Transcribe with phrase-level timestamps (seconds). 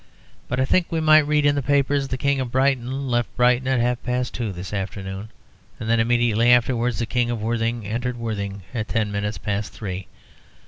[0.47, 3.67] But I think we might read in the papers: "The King of Brighton left Brighton
[3.67, 5.29] at half past two this afternoon,"
[5.79, 10.07] and then immediately afterwards, "The King of Worthing entered Worthing at ten minutes past three."